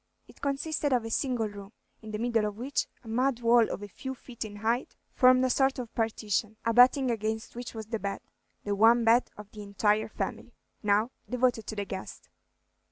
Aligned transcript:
It 0.27 0.41
consisted 0.41 0.91
of 0.93 1.05
a 1.05 1.11
single 1.11 1.47
room, 1.47 1.73
in 2.01 2.09
the 2.09 2.17
middle 2.17 2.47
of 2.47 2.57
which 2.57 2.87
a 3.03 3.07
mud 3.07 3.41
wall 3.41 3.69
of 3.69 3.83
a 3.83 3.87
few 3.87 4.15
feet 4.15 4.43
in 4.43 4.55
height 4.55 4.95
formed 5.13 5.45
a 5.45 5.49
sort 5.51 5.77
of 5.77 5.93
partition, 5.93 6.57
abutting 6.65 7.11
against 7.11 7.55
which 7.55 7.75
was 7.75 7.85
the 7.85 7.99
bed, 7.99 8.21
the 8.63 8.73
one 8.73 9.03
bed 9.03 9.29
of 9.37 9.51
the 9.51 9.61
entire 9.61 10.09
family, 10.09 10.55
now 10.81 11.11
devoted 11.29 11.67
to 11.67 11.75
the 11.75 11.85
guest. 11.85 12.29